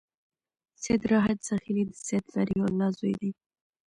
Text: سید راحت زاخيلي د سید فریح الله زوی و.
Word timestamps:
سید 0.81 1.01
راحت 1.11 1.39
زاخيلي 1.47 1.83
د 1.87 1.91
سید 2.07 2.23
فریح 2.33 2.61
الله 2.67 2.89
زوی 2.97 3.13
و. 3.19 3.21